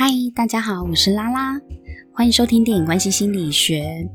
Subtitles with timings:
[0.00, 1.60] 嗨，大家好，我是拉拉，
[2.12, 4.08] 欢迎收听电影关系心理学。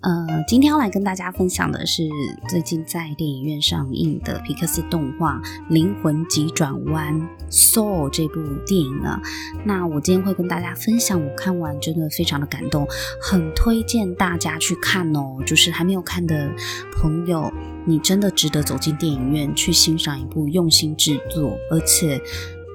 [0.00, 2.02] 呃，今天要来跟大家分享的是
[2.48, 5.36] 最近在电影院上映的皮克斯动画
[5.68, 7.14] 《灵魂急转弯》
[7.48, 9.20] Soul 这部电影啊。
[9.64, 12.84] 那我今天会跟大家分享，我看完真的非常的感动，
[13.22, 15.36] 很推荐大家去看哦。
[15.46, 16.50] 就是还没有看的
[16.96, 17.48] 朋友，
[17.84, 22.20] 你真的值得走进电影院去欣赏一部用心制作，而且。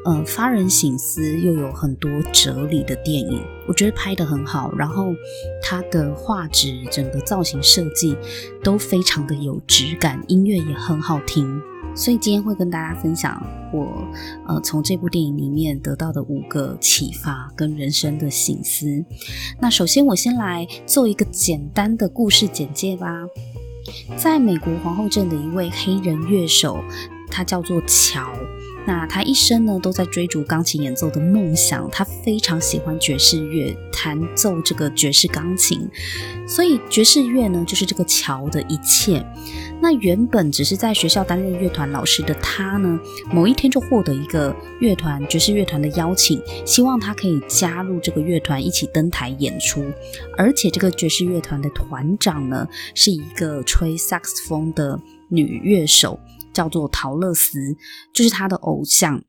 [0.05, 4.73] 呃，发人省思又有很多哲理的电影，我觉得拍得很好。
[4.75, 5.13] 然后
[5.61, 8.17] 它的画质、整个造型设计
[8.61, 11.61] 都非常的有质感，音乐也很好听。
[11.95, 14.03] 所以今天会跟大家分享我
[14.47, 19.05] 呃从这部电影里面得到的五个启发跟人生的省思。
[19.61, 23.09] 那首先我先来做一个简单的故事简介吧。
[24.17, 26.83] 在美国皇后镇的一位黑人乐手，
[27.29, 28.27] 他叫做乔。
[28.85, 31.89] 那他一生呢，都在追逐钢琴演奏的梦想。
[31.89, 35.87] 他非常喜欢爵士乐，弹奏这个爵士钢琴，
[36.47, 39.25] 所以爵士乐呢，就是这个乔的一切。
[39.81, 42.99] 那原本只是在学校担任乐团老师的他呢，
[43.31, 49.83] 某一天就获得一个乐团爵士乐团的邀请，希望他可以加入这个乐团一起登台演出。
[50.37, 56.19] 而且这个爵士乐团的团长呢，是一个吹萨克斯风的女乐手。
[56.53, 57.59] 叫做陶乐斯，
[58.13, 59.23] 就是他的偶像。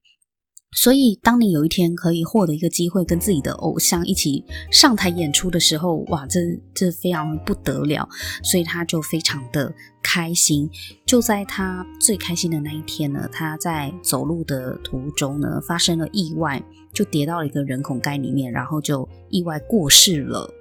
[0.77, 6.41] 所以，当你有一天可以获得一个机会，跟自己的偶像一起上台演出的时候，哇，这
[6.75, 8.09] 这非常不得了。
[8.43, 10.69] 所以他就非常的开心。
[11.07, 16.61] 就在他最开心的那一天呢，他在走路的途中呢，发生了意外，
[16.93, 20.53] 就跌到了一个人孔盖里面，然后就意外过世了。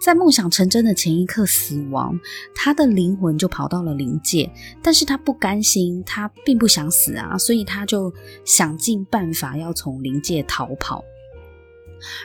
[0.00, 2.18] 在梦想成真的前一刻死亡，
[2.54, 4.50] 他的灵魂就跑到了灵界，
[4.82, 8.12] 但是他不甘心，他并不想死啊，所以他就
[8.44, 11.04] 想尽办法要从灵界逃跑。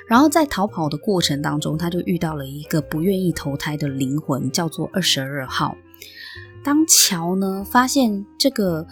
[0.07, 5.75] 然后在逃跑的过程当中，他就遇到了一个不愿意投胎的灵魂，叫做二十二号。
[6.63, 8.85] 当乔呢发现这个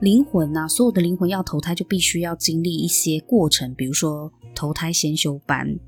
[0.00, 5.78] 灵魂啊，所有的灵魂要投胎就必须要经历一些过程，比如说投胎先修班。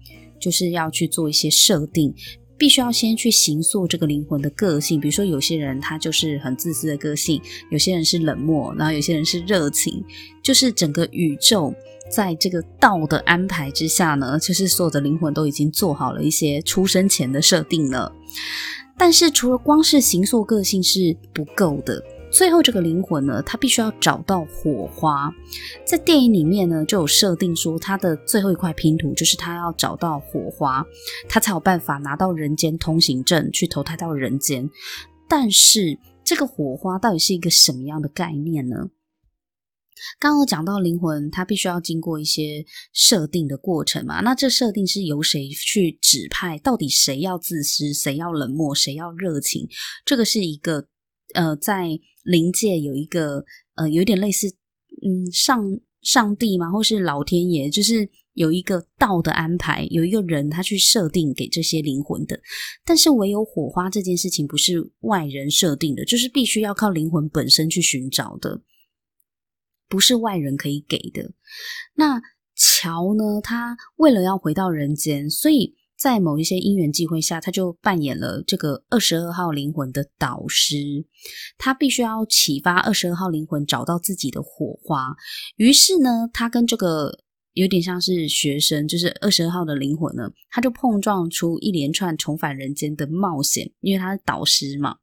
[0.44, 2.14] 就是要去做一些设定，
[2.58, 5.00] 必须要先去形塑这个灵魂的个性。
[5.00, 7.40] 比如说，有些人他就是很自私的个性，
[7.70, 10.04] 有些人是冷漠，然后有些人是热情。
[10.42, 11.72] 就是整个宇宙
[12.10, 18.12] 在这个道的安排之下呢，就是所有的灵魂都已经做好了一些出生前的设定了。
[18.98, 22.04] 但是，除了光是形塑个性是不够的。
[22.34, 25.32] 最后，这个灵魂呢，他必须要找到火花。
[25.86, 30.84] 在电影里面呢，就有设定说，他的最后一块拼图就是他要找到火花，
[31.28, 34.68] 他才有办法拿到人间通行证去投胎到人间。
[35.28, 38.88] 但是，这个火花到底是一个什么样的概念呢？
[40.18, 44.22] 刚刚讲到灵魂，它必须要经过一些设定的过程嘛。
[44.22, 46.58] 那这设定是由谁去指派？
[46.58, 49.68] 到底谁要自私，谁要冷漠，谁要热情？
[50.04, 50.88] 这个是一个。
[51.32, 53.44] 呃，在灵界有一个
[53.76, 54.48] 呃，有点类似
[55.02, 55.64] 嗯上
[56.02, 62.40] 上帝嘛，或是老天爷，就是有一个道的安排，有一个人他去设定给这些灵魂的。
[62.84, 68.62] 但是唯有火花这件事情不是外人设定的，就是必须要靠灵魂本身去寻找的，
[69.88, 71.32] 不是外人可以给的。
[71.94, 72.20] 那
[72.56, 75.76] 乔呢，他为了要回到人间，所以。
[76.04, 80.76] 在某一些因缘际会下，他就扮演了这个二十二号灵魂的导师。
[81.56, 85.16] 他必须要启发二十二号灵魂找到自己的火花。
[85.56, 87.20] 于是呢，他跟这个
[87.54, 94.96] 有点像是学生，就是二十二号的灵魂呢，他就碰撞出一连串重返人间的冒险，因为他是导师嘛。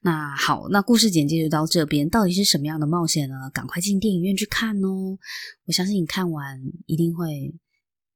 [0.00, 2.08] 那好，那故事简介就到这边。
[2.08, 3.34] 到底是什么样的冒险呢？
[3.52, 5.18] 赶快进电影院去看哦！
[5.66, 7.54] 我相信你看完一定会。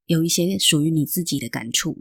[0.08, 1.96] 有一些属于你自己的感触。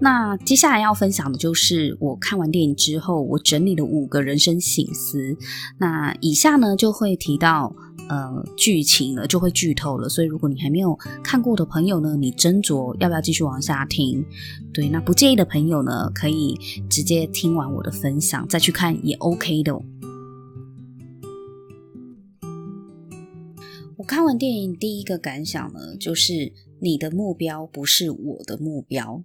[0.00, 5.36] 那接下来要分享的就是我看完电影之后，我整理了五个人生醒思。
[5.78, 7.74] 那以下呢就会提到
[8.08, 10.08] 呃剧情了，就会剧透了。
[10.08, 14.24] 所以如果你还没有看过的朋友呢，你斟酌要不要继续往下听。
[14.72, 16.56] 对，那不介意的朋友呢，可以
[16.88, 19.74] 直接听完我的分享再去看也 OK 的。
[23.96, 26.52] 我看完电影第一个感想呢，就是。
[26.84, 29.24] 你的目标不是我的目标。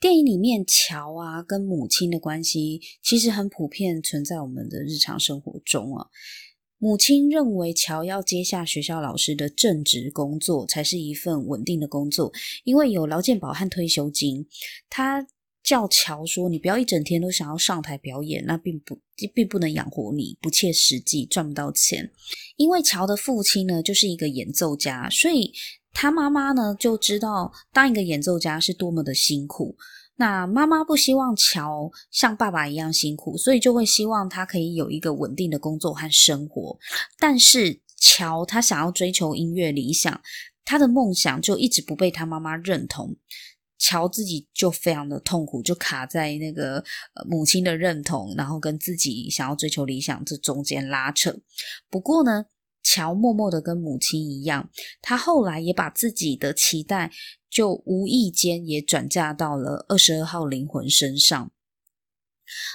[0.00, 6.08] 电影里面乔啊跟母亲的关系其实很普遍存在我们的日常生活中啊。
[6.78, 12.32] 母亲认为乔要接下学校老师的正职工作才是一份稳定的工作，
[12.64, 14.46] 因为有劳健保和退休金。
[14.88, 15.26] 他
[15.62, 18.98] 叫乔说：“你不要一整天都想要上台表演，那并不
[19.34, 22.10] 并不能养活你，不切实际，赚不到钱。”
[22.56, 25.52] 因为乔的父亲呢就是一个演奏家，所以。
[25.92, 29.76] 他妈妈呢就知道当一个演奏家是多么的辛苦。
[30.16, 36.76] 那妈妈不希望乔像爸爸一样辛苦，所以就会希望他可以有一个稳定的工作和生活。
[37.20, 40.20] 但是乔他想要追求音乐理想，
[40.64, 43.16] 他的梦想就一直不被他妈妈认同。
[43.78, 46.82] 乔自己就非常的痛苦，就卡在那个
[47.28, 51.32] 母亲的认同，然后跟自己想要追求理想这中间拉扯。
[51.88, 52.46] 不过呢，
[52.90, 54.70] 乔默默的跟母亲一样，
[55.02, 57.10] 他后来也把自己的期待
[57.50, 61.52] 就无意间也转嫁到了二十二号灵魂身上。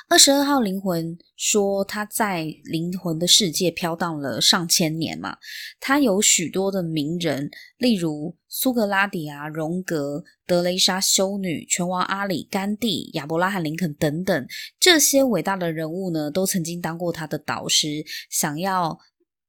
[0.08, 5.36] 二十二号灵魂说，他在灵魂的世界飘荡了上千年嘛，
[5.80, 14.48] 他有许多的名人，例如苏格拉底啊、荣格、德雷莎修女、拳王阿里、甘地、亚伯拉罕林肯等等，
[14.80, 18.96] 这些伟大的人物呢，都曾经当过他的导师，想要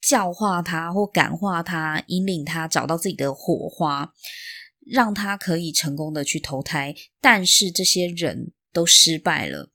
[0.07, 4.13] 教化他或感化他，引领他找到自己的火花，
[4.87, 9.71] 让他可以成功的去投胎，但是这些人都失败了。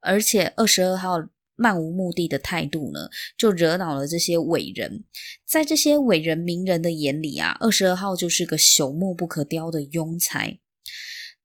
[0.00, 1.16] 而且二十二号
[1.56, 5.04] 漫无目的的态度呢，就惹恼了这些伟人。
[5.46, 10.58] 在这些伟人名人的眼里啊，二十二号就是个朽木不可雕的庸才。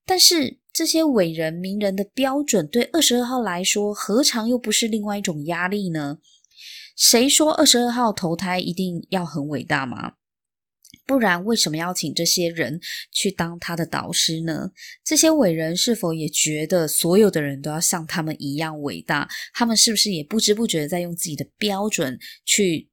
[0.04, 6.18] 但是这些伟人名人的标准，对二十二号来说，何尝又不是另外一种压力呢？
[6.96, 10.14] 谁说二十二号投胎一定要很伟大吗？
[11.06, 12.80] 不然，为什么要请这些人
[13.12, 14.72] 去当他的导师呢？
[15.04, 19.28] 这些伟人是否也觉得所有的人都要像他们一样伟大？
[19.54, 22.88] 他们是不是也不知不觉的在用自己的标准去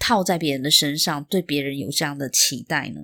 [0.00, 3.02] 套在别人的身上，对别人有这样的期待呢？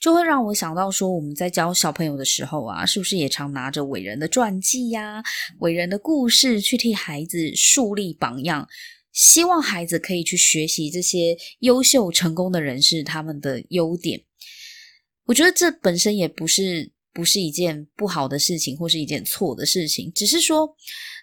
[0.00, 5.22] 就会让我想到说，我们在教小朋友的时候啊，是不是也常拿着伟人的传记呀、
[5.58, 8.66] 伟人的故事去替孩子树立榜样？
[9.18, 14.22] 希望孩子可以去学习这些优秀成功的人士他们的优点。
[15.26, 20.12] 我觉得这本身也不是不是一件不好的事情，或是一件错的事情。
[20.14, 20.72] 只是说，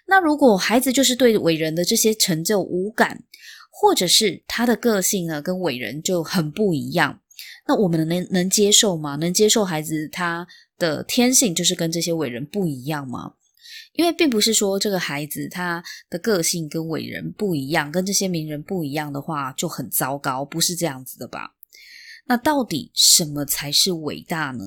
[0.06, 3.24] 那如果孩子就是对伟人的这些成就无感，
[3.70, 7.18] 或者是他的个性呢，跟伟人就很不一样，
[7.66, 9.16] 那我们能能接受吗？
[9.16, 10.46] 能接受孩子他
[10.76, 13.32] 的天性就是跟这些伟人不一样吗？
[13.96, 21.54] 因为并不是说这个孩子他的个性跟伟人不一样，跟这些名人不一样的话就很糟糕，不是这样子的吧？
[22.26, 24.64] 那到底什么才是伟大呢？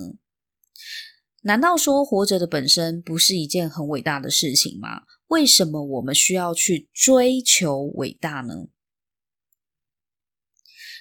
[1.43, 5.03] 难道说活着的本身不是一件很伟大的事情吗？
[5.27, 8.67] 为什么我们需要去追求伟大呢？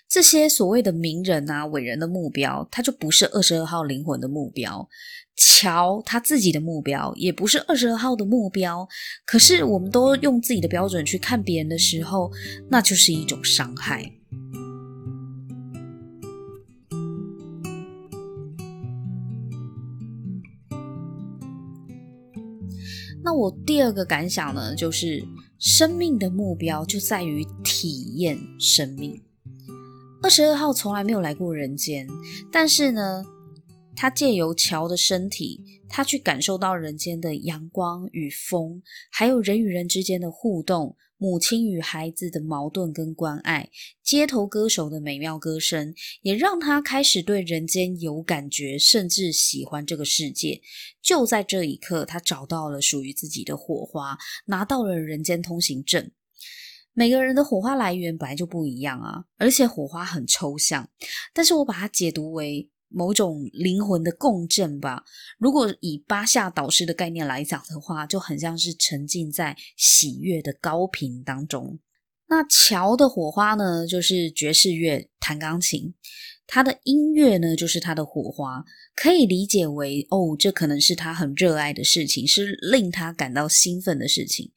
[0.08, 4.88] 这些所谓的名人啊、伟人的目标，他就不是二十二号灵魂的目标。
[5.36, 8.88] 乔他自己的目标也不是二十二号的目标。
[9.26, 12.32] 可是我们都用自己的标准去看别人的时候，
[12.70, 14.10] 那就是一种伤害。
[23.22, 25.22] 那我第二个感想呢，就是
[25.58, 29.22] 生命的目标就在于体验生命。
[30.20, 32.06] 二十二号从来没有来过人间，
[32.50, 33.24] 但是呢，
[33.94, 38.82] 他借由乔的身体，他去感受到人间的阳光与风，
[39.12, 43.70] 还有人与人之间的互动，母亲与孩子的矛盾跟关爱，
[44.02, 50.60] 街头歌手的美妙歌声，也让他开始对人间有感觉，甚至喜欢这个世界。
[51.00, 56.10] 就在这一刻，他找到了属于自己的火花，拿到了人间通行证。
[56.98, 60.90] 每个人的火花来源本来就不一样啊，而且火花很抽象，
[61.32, 65.04] 但是我把它解读为某种灵魂的共振吧。
[65.38, 71.78] 如果以巴夏导师的概念来讲的话，就很像是沉浸在喜悦的高频当中。
[72.28, 75.94] 那乔的火花呢，就是爵士乐，弹钢琴，
[76.48, 78.64] 他的音乐呢，就是他的火花，
[78.96, 84.50] 可以理解为哦，这可能是他很热爱的事情，是令他感到兴奋的事情。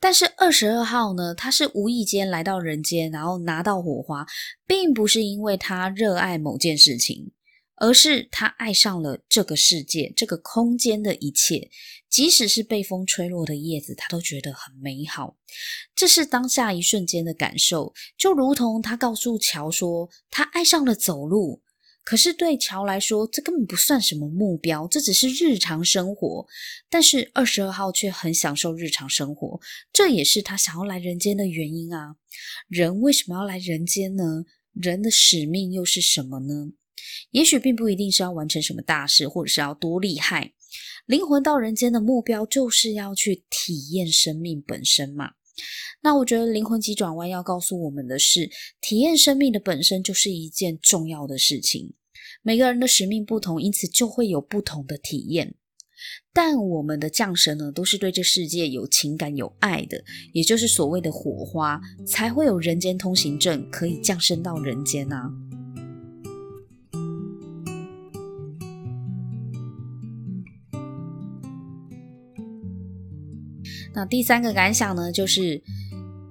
[0.00, 4.26] 但是二十二号呢，他是无意间来到人间，然后拿到火花，
[4.66, 7.32] 并不是因为他热爱某件事情，
[7.76, 11.70] 而是他爱上了这个世界、这个空间的一切，
[12.08, 15.36] 即使是被风吹落的叶子，他都觉得很美好。
[15.94, 21.62] 这是当下一瞬间的感受，就如同他告诉乔说，他爱上了走路。
[22.02, 26.46] 可是对乔来说，这根本不算什么目标，这只是日常生活。
[26.88, 29.60] 但是二十二号却很享受日常生活，
[29.92, 32.16] 这也是他想要来人间的原因啊。
[32.68, 34.44] 人为什么要来人间呢？
[34.72, 36.72] 人的使命又是什么呢？
[37.30, 40.52] 也许并不一定是要完成什么大事，或者是要多厉害。
[41.06, 45.32] 灵魂到人间的目标就是要去体验生命本身嘛。
[46.02, 48.50] 那我觉得灵魂急转弯要告诉我们的是，
[48.80, 51.94] 体验生命的本身就是一件重要的事情。
[52.42, 55.54] 每个人的使命不同，因此就会有不同的体验。
[56.32, 60.02] 但我们的降生呢，都是对这世界有情感、有爱的，
[60.32, 65.30] 也就是所谓的火花，才会有人间通行证可以降生到人间啊。
[73.92, 75.60] 那第三个感想呢，就是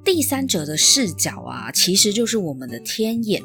[0.04, 3.44] 第三者的视角啊，其实就是我们的天眼。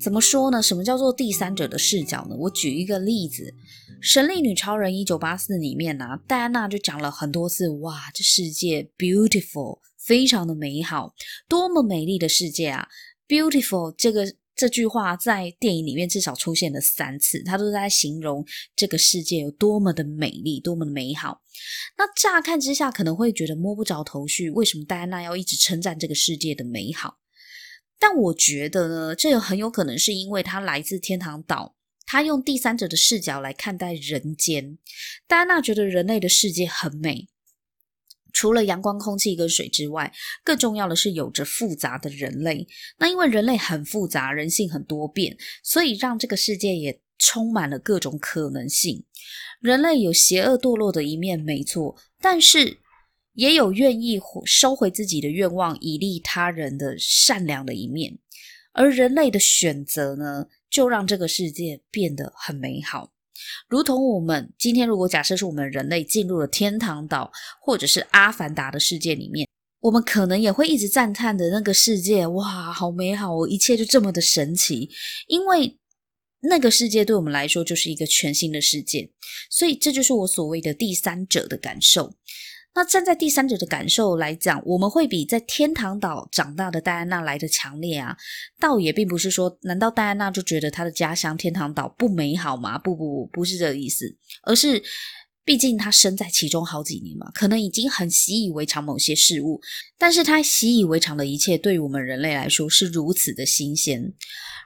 [0.00, 0.60] 怎么说呢？
[0.60, 2.34] 什么叫做第三者的视角呢？
[2.36, 3.44] 我举一个例子，
[4.00, 11.14] 《神力女超人一九八四》里面啊，戴安娜就讲了很多次，哇，这世界 beautiful，非常的美好，
[11.48, 12.88] 多么美丽的世界啊
[13.28, 18.44] ！beautiful 这个这句话在电影里面至少出现了三次，他都在形容
[18.76, 21.42] 这个世界有多么的美丽，多么的美好。
[21.96, 27.18] 那乍看之下可能会觉得摸不着头绪，为什么戴安娜要一直称赞这个世界的美好？
[27.98, 34.76] 但我觉得呢，这很有可能是因为他来自天堂岛，他用第三者的视角来看待人间。
[35.26, 37.28] 戴安娜觉得人类的世界很美，
[38.32, 40.12] 除了阳光、空气跟水之外，
[40.42, 42.66] 更重要的是有着复杂的人类。
[42.98, 49.04] 那因为人类很复杂，人性很多变，所以让这个世界也充满了各种可能性。
[49.60, 52.78] 人类有邪恶堕落的一面，没错，但是，
[53.34, 58.18] 也有愿意收回自己的愿望，以利他人的善良的一面，
[58.72, 63.12] 而人类的选择呢，就让这个世界变得很美好。
[63.68, 67.30] 如同我们今天，如果假设是我们人类进入了天堂岛，
[67.60, 69.48] 或者是阿凡达的世界里面，
[69.80, 74.90] 我们可能也会一直赞叹的那个世界，哇，好美好，一切就这么的神奇，
[75.26, 75.78] 因为
[76.42, 79.10] 那个世界对我们来说就是一个全新的世界，
[79.50, 82.14] 所以这就是我所谓的第三者的感受。
[82.74, 88.16] 那站在第三者的感受来讲，我们会比在天堂岛长大的戴安娜来的强烈啊！
[88.58, 92.78] 倒也并不是说，难道戴安娜就觉得她的家乡天堂岛不美好吗？
[92.78, 94.82] 不不不，不是这个意思，而是
[95.44, 99.60] 毕竟她身在其中好几年嘛，可能已经很习以为常某些事物，
[99.98, 104.14] 但是她习以为常的一切，对于我们人类来说是如此的新鲜。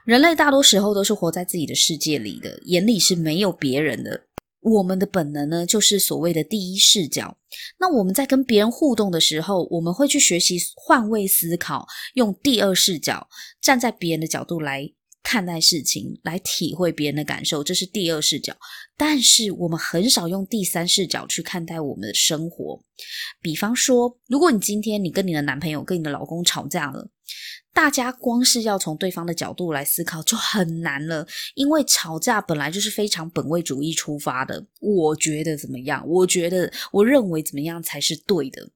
[0.05, 4.26] 人类大多时候都是活在自己的世界里的，眼里是没有别人的。
[4.61, 7.37] 我们的本能呢，就是所谓的第一视角。
[7.79, 13.27] 那我们在跟别人互动的时候，我们会去学习换位思考，用第二视角，
[13.61, 14.91] 站在别人的角度来
[15.23, 18.55] 看待事情，来体会别人的感受，这是第二视角。
[18.97, 22.81] 但是我们很少用第三视角去看待我们的生活。
[23.41, 27.09] 比方说，如果你今天你跟你的男朋友、跟你的老公吵架了。
[27.77, 34.65] 大家光是要从对方的角度来思考就很难了，因为吵架本来就是非常本位主义出发的。
[34.79, 36.03] 我觉得怎么样？
[36.07, 38.67] 我觉得我认为怎么样才是对的。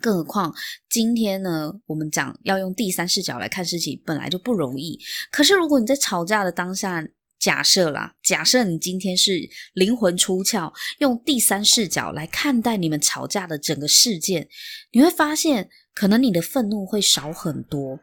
[0.00, 0.54] 更何况
[0.88, 4.98] 今天呢，我们讲要用第三视角来看事情，本来就不容易。
[5.30, 7.06] 可是如果你在吵架的当下，
[7.42, 14.48] 假设啦，假设你今天是灵魂出窍，用第三视角来看待你们吵架的整个事件，
[14.92, 15.68] 你会发现。
[15.94, 18.00] 可能你的愤怒会少很多，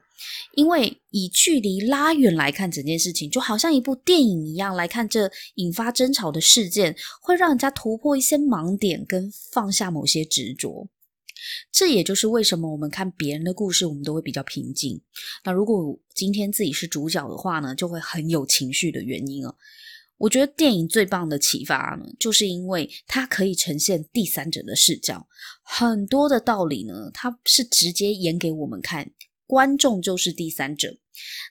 [0.54, 10.88] 因为以距离拉远来看整件事情，就好像一部电影一样来看这引发争吵的事件，会让人家突破一些盲点跟放下某些执着。
[11.72, 15.02] 这也就是为什么我们看别人的故事，我们都会比较平静。
[15.44, 19.56] 那如果今天自己是主角的话呢，就会很有情绪的原因哦。
[20.18, 25.26] 我觉得电影最棒的启发呢，就是因为它可以呈现第三者的视角，
[25.64, 29.10] 很多的道理呢，它是直接演给我们看，
[29.48, 30.98] 观众就是第三者。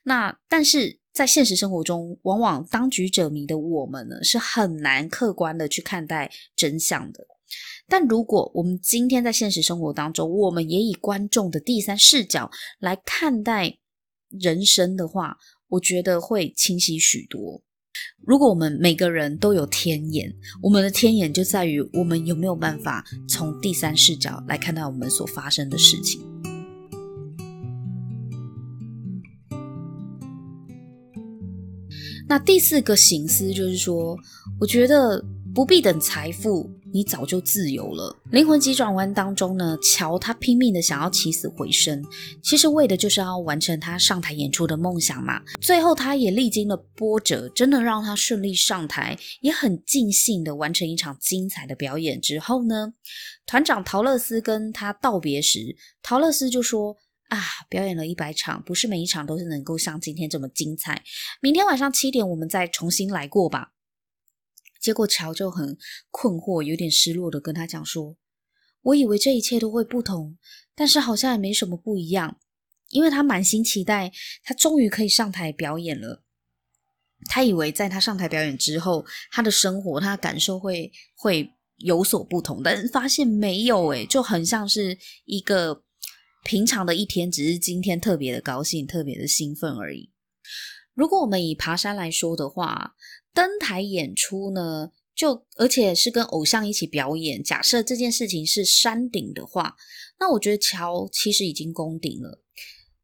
[0.05, 7.27] 那但是在现实生活中，往往当局者迷的我们呢，是很难客观的去看待真相的。
[7.89, 13.79] 但如果我们今天在现实生活当中，我们也以观众的第三视角来看待
[14.29, 15.37] 人生的话，
[15.69, 17.63] 我觉得会清晰许多。
[18.25, 26.21] 如果我们每个人都有天眼，我们的天眼就在于我们有没有办法从第三视角来看待我们所发生的事情。
[32.29, 34.15] 那第四个省思就是说，
[34.61, 35.25] 我觉得
[35.55, 36.71] 不必等财富。
[36.93, 38.17] 你早就自由了。
[38.31, 42.05] 灵魂急转弯当中呢，乔他拼命的想要起死回生，
[42.43, 45.43] 其实为的就是要完成他上台演出的梦想嘛。
[45.61, 52.93] 最后他也历经了波折，真的让他顺利上台，也很尽兴的完成一场精彩的表演之后呢，
[53.47, 56.97] 团长陶乐斯跟他道别时，陶乐斯就说
[57.29, 61.03] ：“啊，表演了一百场，不是每一场都是能够像今天这么精彩。
[61.41, 63.73] 明天晚上七点，我们再重新来过吧。”
[64.81, 65.77] 结果乔就很
[66.11, 68.17] 困惑，有点失落的跟他讲说
[68.83, 70.39] ：“我以为这一切都会不同，
[70.75, 72.39] 但是好像也没什么不一样，
[72.91, 74.13] 因为他满心期待，
[74.45, 76.23] 他终于可以上台表演了。
[77.27, 85.83] 他以为在他上台表演之后，他的生活、他的感受会会有所不同，但是发现没有，诶，就很像是一个
[86.45, 90.13] 平常的一天，只是今天特别的高兴、特别的兴奋而已。
[90.95, 92.95] 如果我们以爬山来说的话，
[93.39, 97.41] 登台演出呢，就而且是跟偶像一起表演。
[97.41, 99.77] 假设这件事情是山顶的话，
[100.19, 102.43] 那我觉得乔其实已经攻顶了，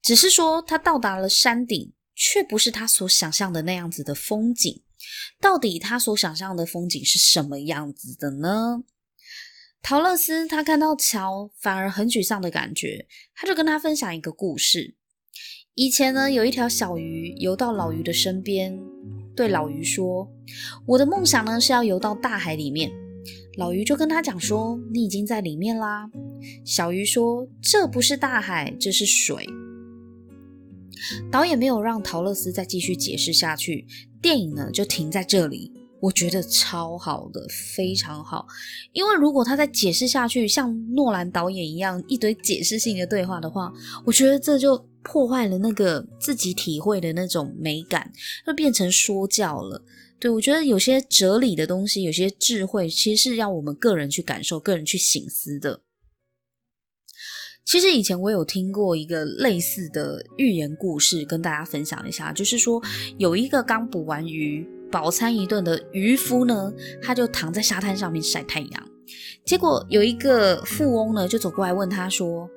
[0.03, 1.93] 只是说他到达了山顶。
[2.17, 4.85] 却不是他所想象的那样子的风景。
[5.41, 8.85] 到底他所想象的风景是什么样子的呢？
[9.83, 14.95] 陶乐斯他看到乔反而很沮丧的感觉，他就跟他分享一个故事。
[15.75, 18.79] 以前呢，有一条小鱼游到老鱼的身边，
[19.37, 20.29] 对老鱼说
[20.87, 22.91] ：“我的梦想呢是要游到大海里面。”
[23.57, 26.11] 老鱼就跟他讲说：“你已经在里面啦。”
[26.65, 29.47] 小鱼说：“这不是大海，这是水。”
[31.31, 33.87] 导演没有让陶乐斯再继续解释下去，
[34.23, 35.73] 电影呢就停在这里。
[36.01, 38.47] 我觉得超好的，非常好。
[38.93, 43.73] 因为如果他再解释下去，像诺兰导演一样一堆解释性的对话的话，
[44.05, 48.11] 我觉得这就破坏了那个自己体会的那种美感，
[48.47, 49.81] 就变成说教了。
[50.19, 55.83] 对，我觉得有些哲理的东西，有些智慧，其实是要我们个人去感受、个人去省思的。
[57.67, 62.33] 其实以前我有听过一个类似的寓言故事，跟大家分享一下。
[62.33, 62.83] 就是说，
[63.19, 68.89] 有一个刚捕完鱼、饱餐一顿的渔夫呢，他就躺在沙滩上面晒太阳。
[69.45, 72.49] 结果有一个富翁呢，就走过来问他说：“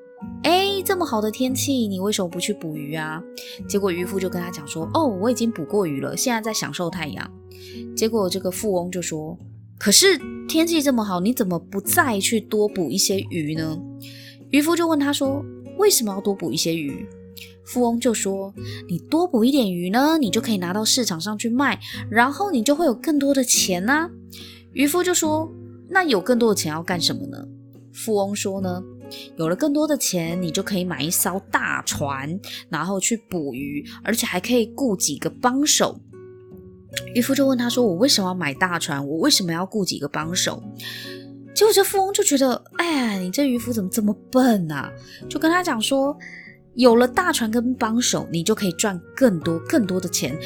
[0.43, 3.21] 诶，这么好的天气，你为什么不去捕鱼啊？”
[3.67, 7.31] 结果渔夫就跟他讲说：“哦，我已经捕过鱼了，现在在享受太阳。”
[7.95, 9.37] 结果这个富翁就说
[9.77, 13.77] ：“可是天气这么好，你怎么不再去多捕一些鱼呢？”
[14.51, 15.43] 渔夫就问他说
[15.77, 17.05] ：“为什么要多捕一些鱼？”
[17.65, 18.53] 富翁就说
[18.87, 24.09] ：“你多捕一点鱼呢，你就可以拿到市场上去卖，然后你就会有更多的钱呐。”
[24.71, 25.51] 渔夫就说
[25.89, 27.45] ：“那有更多的钱要干什么呢？”
[27.91, 28.81] 富翁说：“呢，
[29.37, 32.39] 有了更多的钱，你就可以买一艘大船，
[32.69, 35.99] 然后去捕鱼，而且还可以雇几个帮手。”
[37.13, 39.05] 渔夫就问他说：“我为什么要买大船？
[39.05, 40.63] 我为什么要雇几个帮手？”
[41.53, 44.91] 结果这富翁就觉得，哎呀，你这渔夫怎么这么笨啊？
[45.27, 46.15] 就跟他讲说，
[46.75, 50.37] 有了大船跟帮手，你就可以赚更多更多的钱。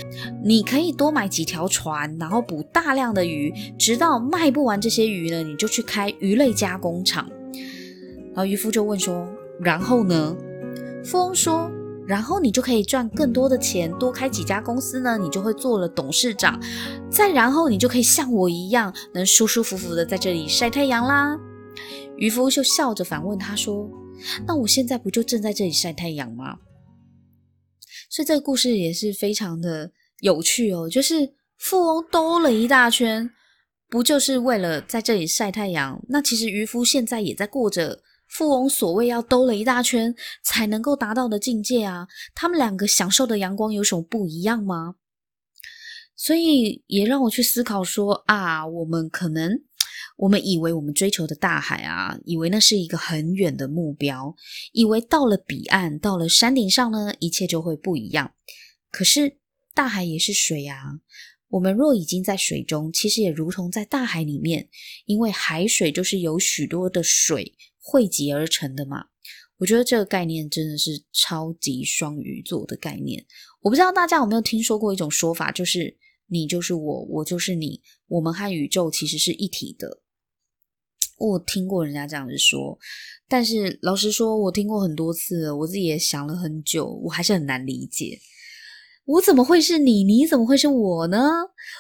[0.44, 7.30] 你可以多买几条船，然后捕大量的鱼，直到卖不完这些鱼呢，你就去开鱼类加工厂。
[8.34, 9.28] 然后渔夫就问说，
[9.60, 10.36] 然后呢？
[11.04, 11.72] 富翁说。
[12.08, 16.60] 然后你就可以赚更多的钱，多开几家公司呢，你就会做了董事长。
[17.10, 21.40] 再然后你就可以像我一样，能舒舒服服的在这里晒太阳啦。
[22.18, 23.90] 渔夫就笑着反问他说
[24.46, 26.58] ：“那我现在不就正在这里晒太阳吗？”
[28.10, 33.30] 所以这个故事也是非常的有趣哦，就是富翁兜了一大圈，
[33.90, 36.04] 不就是为了在这里晒太阳？
[36.10, 38.02] 那其实渔夫现在也在过着。
[38.32, 44.96] 富翁所谓要兜了一大圈才能够达到的境界啊，他们两个享受的阳光有什么不一样吗？
[46.16, 49.62] 所以也让我去思考说啊，我们可能
[50.16, 54.34] 我们以为我们追求的大海啊，以为那是一个很远的目标，
[54.72, 58.34] 以为到了彼岸，到了山顶上呢，一切就会不一样。
[58.92, 59.40] 可是
[59.74, 60.78] 大海也是水啊，
[61.50, 64.70] 我们若已经在水中，其实也如同在大海里面，
[65.06, 67.54] 因为海水就是有许多的水。
[67.82, 69.06] 汇集而成的嘛，
[69.58, 73.26] 我觉得这个概念真的是超级双鱼座的概念。
[73.62, 80.02] 我不知道大家有没有听说过一种说法，就是你就是我，我就是你，我们和宇宙其实是一体的。
[81.18, 82.80] 我听过人家这样子说，
[83.28, 88.20] 但是老实说，我听过很多次，我自己也想了很久，我还是很难理解。
[89.12, 90.06] 我怎么会是你？
[90.06, 91.30] 你怎么会是我呢？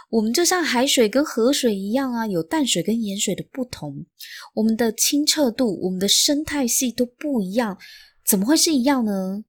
[0.09, 4.05] 我们就像海水跟河水一样啊，有淡水跟盐水的不同。
[4.53, 7.77] 我们的清澈度、我们的生态系都不一样，
[8.25, 9.45] 怎么会是一样呢？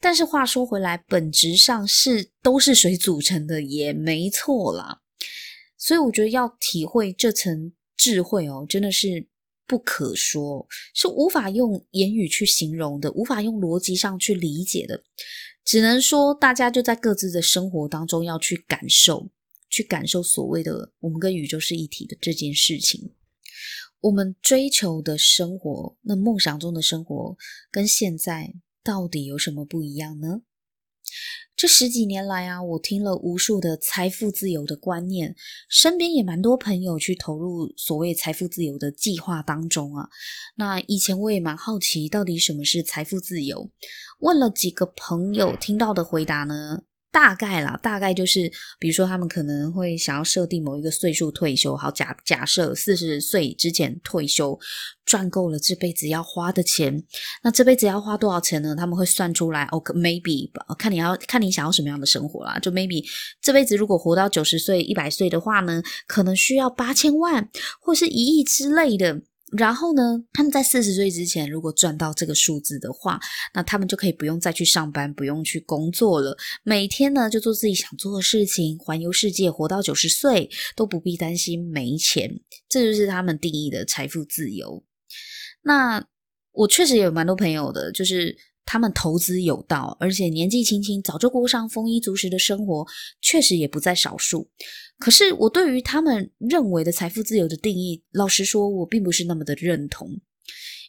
[0.00, 5.00] 但是话说回来，本质上是都是水组成的，也没错啦。
[5.76, 9.26] 所以我觉得要体会这层智慧哦，真的是
[9.66, 15.02] 不可说，是无法用言语去形容的，无法用逻辑上去理解的。
[15.68, 19.28] 只能说，大家就在各自的生活当中要去感受，
[19.68, 23.12] 去感受所谓的我们跟宇宙是一体的这件事情。
[24.00, 27.36] 我们追求的生活，那梦想中的生活，
[27.70, 30.40] 跟现在到底有什么不一样呢？
[31.58, 35.34] 这十几年来啊，我听了无数的财富自由的观念，
[35.68, 40.08] 身边也蛮多朋友去投入所谓财富自由的计划当中啊。
[40.54, 43.68] 那以前我也蛮好奇，到底什么是财富自由？
[44.20, 46.82] 问了几个朋友，听到的回答呢？
[47.10, 54.58] 大概啦，大概就是，比如说他们可能会想要设定某一个岁数退休，好，假假设四十岁之前退休，
[55.06, 57.02] 赚够了这辈子要花的钱，
[57.42, 58.76] 那这辈子要花多少钱呢？
[58.76, 63.02] 他们会算出来，OK，，maybe 看你要看你想要什么样的生活啦，就 maybe
[63.40, 67.48] 这辈子如果活到九十岁、一百岁的话呢，可能需要八千万
[67.80, 69.22] 或是一亿之类的。
[69.56, 73.18] 然后呢，他们在四十岁之前，如果赚到这个数字的话，
[73.54, 76.36] 那他们就可以不用再去上班，不用去工作了。
[76.62, 82.40] 每天呢，就做自己想做的事情，环游世界，活到九十岁都不必担心没钱。
[82.68, 84.84] 这就是他们定义的财富自由。
[85.62, 86.06] 那
[86.52, 88.36] 我确实也有蛮多朋友的，就是。
[88.70, 92.86] 他们投资有道，而且年纪轻轻早就过上丰衣足食的生活，
[93.22, 94.50] 确实也不在少数。
[94.98, 100.10] 可是我对于他们认为的财富自由的定义，老实说，我并不是那么的认同。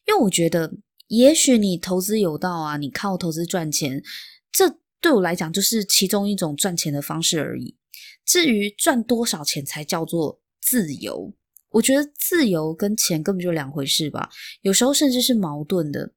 [0.06, 0.74] 因为我觉得，
[1.08, 4.04] 也许你投资有道啊，你靠投资赚钱，
[4.52, 7.78] 这对我来讲就是其中一种赚钱的方式而已。
[8.26, 11.34] 至于赚多少钱才叫做自由，
[11.70, 14.30] 我觉得自由跟钱根本就两回事吧，
[14.64, 16.12] 有时候甚至是矛盾的。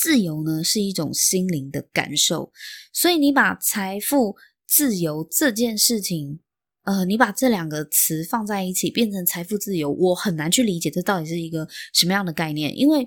[0.00, 2.50] 自由呢，是一种心灵的感受，
[2.90, 4.34] 所以你把财富
[4.66, 6.40] 自由这件事情，
[6.84, 12.74] 呃，你把这两个词放在一起，变成财富自由，我很难去理解这到底是一个什么样的概念。
[12.74, 13.06] 因为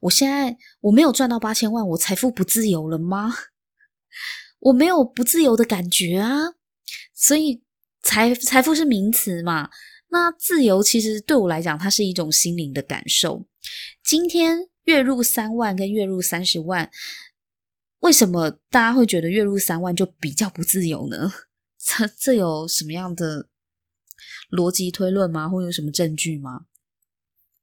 [0.00, 3.34] 我现在我没有赚到八千万，我财富不自由了吗？
[4.60, 6.54] 我没有不自由的感觉啊。
[7.14, 7.62] 所以
[8.02, 9.68] 财财富是名词嘛，
[10.08, 13.46] 那自由其实对我来讲，它是一种心灵的感受。
[14.02, 14.71] 今天。
[14.84, 16.90] 月入三万跟月入三十万，
[18.00, 21.32] 为什么大家会觉得月入三万就比较不自由呢？
[21.78, 23.48] 这这有什么样的
[24.50, 25.48] 逻辑推论吗？
[25.48, 26.66] 或有什么证据吗？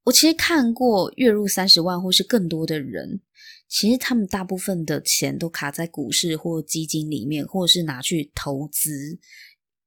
[0.06, 3.22] 我其实看过月入三十万或是更多的人，
[3.68, 9.20] 其实他们大部分的钱都卡在股市或基金里面，或者是拿去投资。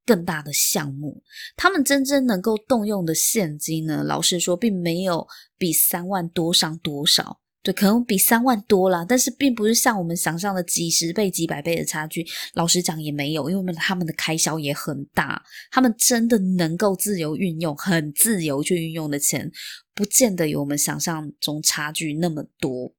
[0.05, 1.23] 更大的项目，
[1.57, 4.03] 他们真正能够动用的现金呢？
[4.03, 7.41] 老实说，并没有比三万多上多少。
[7.63, 12.27] 对，可能比三万多啦，但是并不是像我们想象的几十倍、几百倍的差距。
[12.55, 15.41] 老实讲，也没有，因为他们的开销也很大。
[15.71, 19.49] 他们真的能够自由运用、很自由去运用的钱，
[19.95, 22.93] 不见得有我们想象中差距那么多。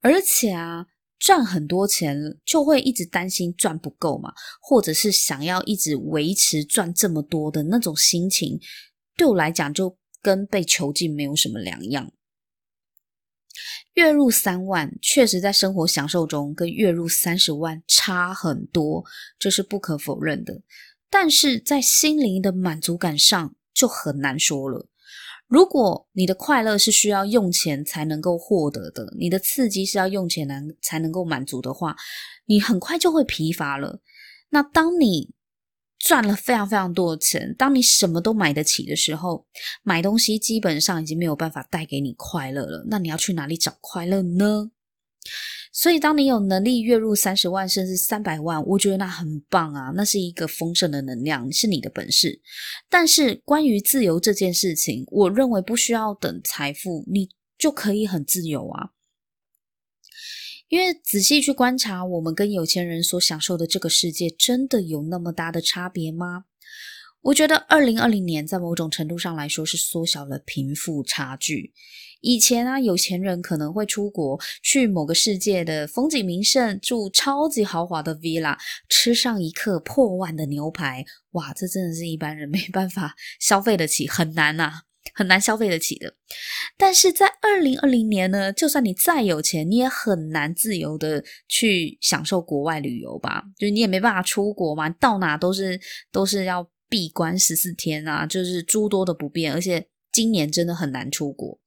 [0.00, 0.86] 而且啊。
[1.22, 8.58] 赚很多钱就会一直担心赚不够嘛，或者是想要一直维持赚这么多的那种心情，
[9.16, 12.10] 对我来讲就跟被囚禁没有什么两样。
[13.94, 19.04] 月入三万，确实在生活享受中跟月入三十万差很多，
[19.38, 20.60] 这是不可否认的。
[21.08, 24.88] 但是在心灵的满足感上就很难说了。
[25.52, 31.94] 如果你的快乐是需要用钱才能够获得的，你的刺激是要用钱能才能够满足的话，
[32.46, 34.00] 你很快就会疲乏了。
[34.48, 35.34] 那当你
[35.98, 39.44] 赚了非常非常多的钱，当你什么都买得起的时候，
[39.82, 42.86] 买东西基本上已经没有办法带给你快乐了。
[42.88, 44.70] 那你要去哪里找快乐呢？
[45.74, 52.42] 所以，当你有能力月入三十万甚至三百万，我觉得那很棒啊，那是一个丰盛的能量，是你的本事。
[52.90, 58.90] 但是，关于自由这件事情，我认为不需要等财富，你就可以很自由啊。
[60.68, 66.44] 因为仔细去观察，我们跟有钱人所享受的这个世界，真的有那么大的差别吗？
[67.22, 71.72] 我觉得，二零二零年在某种程度上来说，是缩小了贫富差距。
[72.22, 78.56] 以前啊，有钱人可能会出国去某个世界的风景名胜，住超级豪华的 villa，
[78.88, 84.82] 吃上一客破万的牛排，哇，这真的是一般人 没办法消费得起，很难呐、
[85.14, 86.14] 很难消费得起的。
[86.78, 93.42] 但是在二零二零年呢，就算你再有钱，你也很难自由的去享受国外旅游吧？
[93.58, 95.80] 就你也没办法出国嘛，到哪都是
[96.12, 101.58] 都是要闭关十四天啊，就是诸多的不便，而且今年真的很难出国。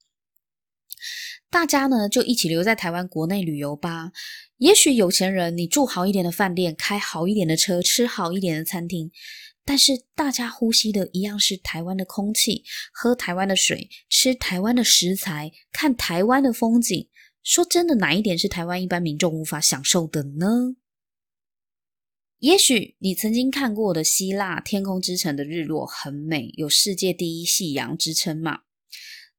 [1.50, 4.12] 大家呢就一起留在台湾国内旅游吧。
[4.58, 9.12] 也许有钱人你住好一点的饭店，开好一点的车，吃好一点的餐厅，
[9.66, 17.10] 但是大家呼吸的一样是台湾的空气，喝台湾的水，吃台湾的食材，看台湾的风景。
[17.44, 20.76] 说真的，哪一点是台湾一般民众无法享受的呢？
[22.40, 28.62] 也许你曾经看过的希腊天空之城的日落很美，有世界第一夕阳之称嘛。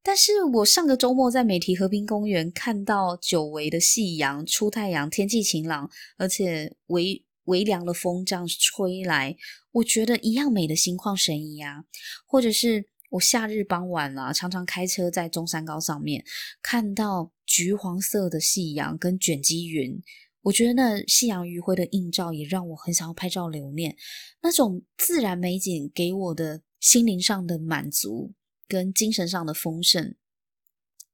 [0.07, 9.37] 但是我上个周末在美堤和平公园看到久违的夕阳出太阳，天气晴朗，而且微微凉的风这样吹来，
[9.73, 11.83] 我觉得一样美的心旷神怡啊。
[12.25, 16.25] 或者是我夏日傍晚啊，常常开车在中山高上面
[16.63, 20.01] 看到橘黄色的夕阳跟卷积云，
[20.43, 23.97] 我觉得那夕阳余晖的映照也让我很想要拍照留念。
[24.41, 28.33] 那种自然美景给我的心灵上的满足。
[28.69, 30.15] 跟精神上的丰盛，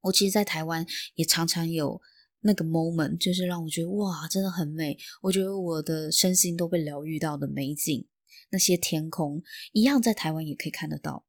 [0.03, 2.01] 我其实，在台湾也常常有
[2.41, 4.99] 那个 moment，就是让我觉得哇，真的很美。
[5.21, 8.07] 我觉得我的身心都被疗愈到的美景，
[8.51, 11.27] 那些天空一样，在台湾也可以看得到。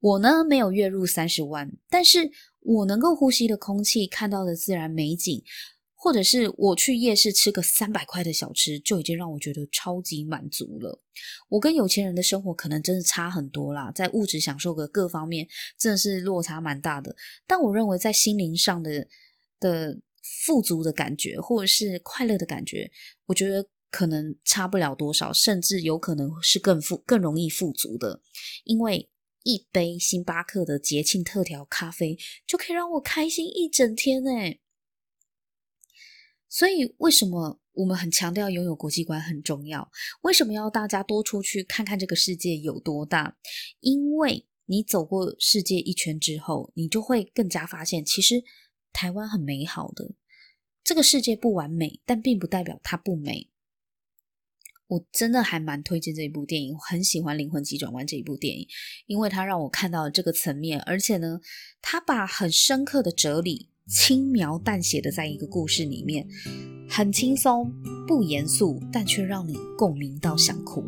[0.00, 5.42] 我呢，没有月入三十万，但是我能够呼吸的空气，看到的自然美景。
[6.00, 11.02] 或者是我去夜市吃个三百块的小吃，就已经让我觉得超级满足了。
[11.48, 17.16] 我跟有钱人的生活可能真的差很多啦，在物质享受的各方面真的是落差蛮大的。
[17.48, 19.08] 但我认为在心灵上的
[19.58, 22.88] 的富足的感觉，或者是快乐的感觉，
[23.26, 28.22] 我觉得可能差不了多少，甚至有可能是更富、更容易富足的。
[28.62, 29.10] 因为
[29.42, 34.60] 一杯星巴克的节庆特调咖啡，就可以让我开心一整天诶。
[36.48, 39.90] 所以，为什么我们很强调拥有国际观很重要？
[40.22, 43.36] 为什么要大家多出去看看这个世界有多大？
[43.80, 48.42] 因为你走过世界一圈之后，你就会更加发现，其实
[48.92, 50.14] 台湾很美好的。
[50.82, 53.50] 这个世界不完美，但并不代表它不美。
[54.86, 58.66] 我真的还蛮推荐这一部电影，我很喜欢《灵魂急转弯》这一部电影，
[59.06, 61.40] 因为它让我看到了这个层面，而且呢，
[61.82, 63.68] 它把很深刻的哲理。
[63.88, 66.28] 轻描淡写的在一个故事里面，
[66.88, 67.72] 很轻松，
[68.06, 70.84] 不严肃，但却让你共鸣到想哭。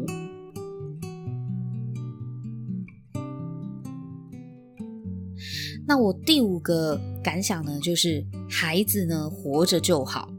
[5.86, 10.30] 那我第五个感想呢，就是孩子呢活着就好。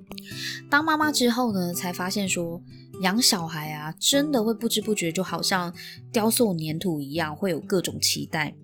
[0.69, 2.62] 当妈妈之后呢，才发现说
[3.02, 5.74] 养小孩啊，真的会不知不觉就好像
[6.12, 8.56] 雕塑粘土一样，会有各种期待。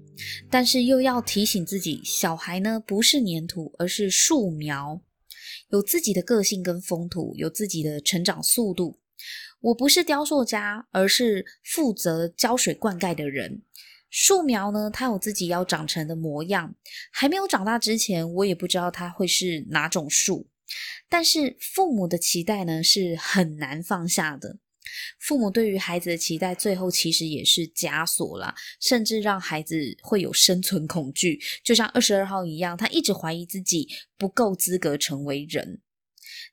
[0.49, 5.01] 但是又要提醒自己，小孩呢不是粘土，而是树苗，
[5.69, 8.99] 有自己的个性跟风土，有自己的成长速度。
[9.59, 13.63] 我不是雕塑家，而是负责浇水灌溉的人。
[14.09, 16.75] 树苗呢，它有自己要长成的模样，
[17.11, 20.47] 还没有长大之前，我也不知道它会是哪种树。
[21.09, 24.57] 但是父母的期待呢，是很难放下的。
[25.19, 35.81] 父母对于孩子的期待，最后其实也是枷锁啦，甚至让孩子会有生存恐惧，就像二十二号一样，他一直怀疑自己不够资格成为人。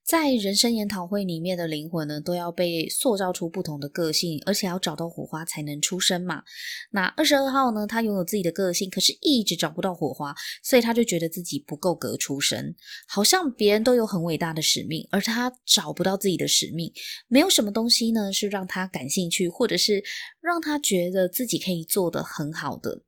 [0.07, 6.43] 在人生研讨会里面的灵魂呢，都要被塑造出不同的个性，而且要找到火花才能出生嘛。
[6.90, 12.75] 那二十二号呢，他拥有自己的个性，可是一直找不到火花，所以他就觉得自己不够格出生，
[13.09, 16.93] 好像别人都有很伟大的使命，而他找不到自己的使命，
[17.27, 20.05] 没有什么东西呢是让他感兴趣，或者是
[20.43, 23.03] 让他觉得自己可以做得很好的。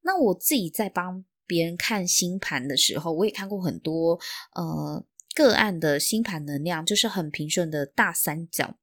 [0.00, 4.18] 那我自己在帮别人看星盘的时候，我也看过很多，
[4.56, 5.06] 呃。
[5.34, 8.78] 个案的星盘能量就是很平顺的大三角，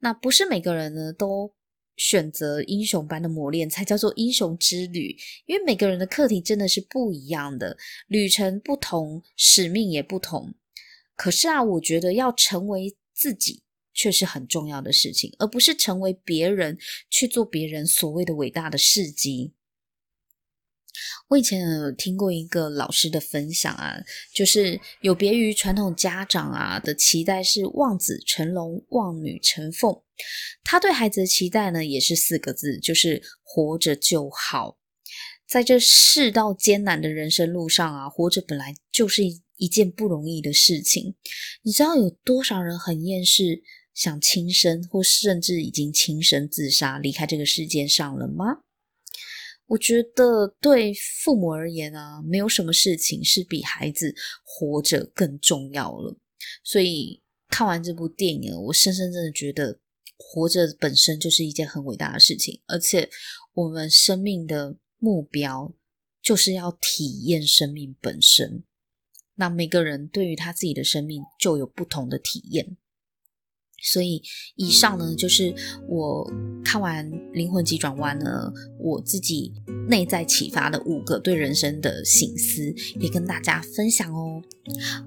[0.00, 1.52] 那不是每个人呢都
[1.96, 7.76] 选择英雄般的磨练才叫做英雄之旅，因为每个人的课题真的是不一样的，
[8.08, 10.54] 旅程不同，使命也不同。
[11.16, 13.62] 可是啊，我觉得要成为自己
[13.92, 16.76] 却是很重要的事情，而不是成为别人
[17.08, 19.54] 去做别人所谓的伟大的事迹。
[21.28, 23.96] 我以前有听过一个老师的分享啊，
[24.34, 30.02] 就是有别于传统家长啊的期待是望子成龙、望女成凤，
[30.62, 34.78] 他对孩子的期待呢也是四个字，就是活着就好。
[35.46, 41.14] 在这世道艰难的人生路上啊，活着本来就是一一件不容易的事情。
[41.62, 43.62] 你知道有多少人很厌世，
[43.94, 48.63] 想轻生，或甚至已经轻生自杀，离开这个世界上了吗？
[49.66, 56.16] 我觉得对父母而言啊，没有什么事情是比孩子活着更重要了。
[56.62, 59.78] 所以看完这部电影，我深深真的觉得，
[60.18, 63.08] 活着本身就是一件很伟大的事情，而且
[63.54, 65.74] 我们生命的目标
[66.22, 68.64] 就是要体验生命本身。
[69.36, 72.76] 那每个人对于他自己的生命就有不同的体验。
[73.84, 74.22] 所以，
[74.56, 75.54] 以上呢就是
[75.88, 76.28] 我
[76.64, 79.52] 看完《灵魂急转弯》呢，我自己
[79.88, 84.42] 内在启发的五个对人生的省思，也跟大家分享哦。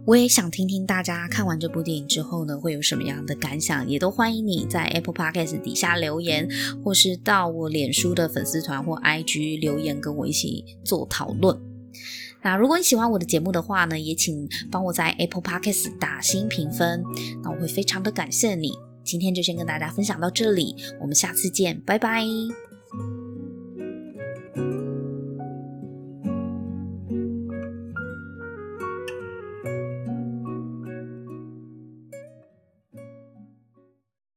[0.05, 6.47] 我也想听听大家看完这部电影之后呢，会有什么样的感想，也都欢迎你在 Apple Podcast 底下留言，
[6.83, 11.59] 或是到我脸书的粉丝团或 IG 留言，跟我一起做讨论。
[12.47, 17.03] 那如果你喜欢我的节目的话呢，也请帮我在 Apple Podcast 打新评分，
[17.43, 18.71] 那我会非常的感谢你。
[19.03, 22.23] 今天就先跟大家分享到这里，我们下次见，拜拜。